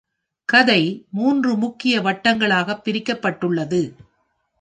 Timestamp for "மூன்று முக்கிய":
1.11-2.01